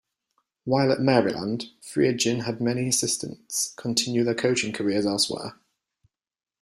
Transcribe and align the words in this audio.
While 0.63 0.91
at 0.91 0.99
Maryland, 0.99 1.67
Friedgen 1.79 2.41
had 2.45 2.59
many 2.59 2.87
assistants 2.87 3.71
continue 3.77 4.23
their 4.23 4.33
coaching 4.33 4.73
careers 4.73 5.05
elsewhere. 5.05 5.59